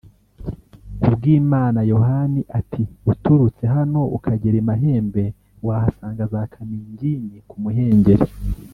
[1.01, 5.23] Kubwimana Yohani ati “Uturutse hano ukagera i Mahembe
[5.65, 8.25] wahasanga za kaningini ku muhengeri